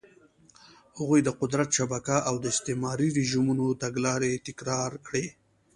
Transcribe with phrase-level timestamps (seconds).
[0.97, 5.25] هغوی د قدرت شبکه او د استعماري رژیمونو تګلارې تکرار کړې.